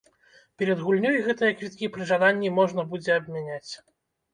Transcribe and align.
Перад 0.61 0.81
гульнёй 0.85 1.21
гэтыя 1.29 1.51
квіткі 1.59 1.93
пры 1.93 2.03
жаданні 2.15 2.49
можна 2.59 2.91
будзе 2.91 3.11
абмяняць. 3.23 3.73